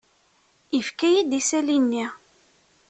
[0.75, 2.05] Yefka-iyi-d isali-nni.